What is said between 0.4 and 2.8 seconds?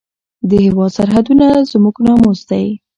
د هېواد سرحدونه زموږ ناموس دی.